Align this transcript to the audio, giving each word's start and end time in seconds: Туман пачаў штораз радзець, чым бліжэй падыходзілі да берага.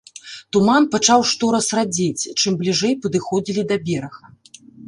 Туман 0.55 0.87
пачаў 0.95 1.25
штораз 1.33 1.69
радзець, 1.81 2.29
чым 2.39 2.57
бліжэй 2.65 2.99
падыходзілі 3.07 3.61
да 3.75 3.81
берага. 3.87 4.25